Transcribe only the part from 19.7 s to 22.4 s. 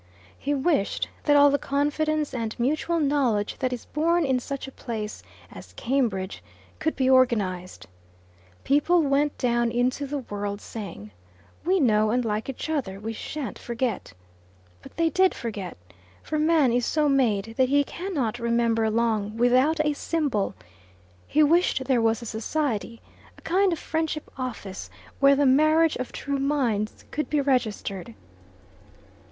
a symbol; he wished there was a